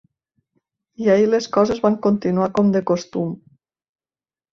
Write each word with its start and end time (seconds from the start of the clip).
I 1.03 1.09
ahir 1.15 1.27
les 1.33 1.47
coses 1.57 1.81
van 1.83 1.97
continuar 2.05 2.47
com 2.61 2.73
de 2.77 2.81
costum. 2.93 3.37